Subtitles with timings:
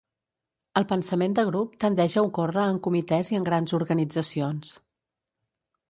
[0.79, 4.77] El pensament de grup tendeix a ocórrer en comitès i en grans organitzacions.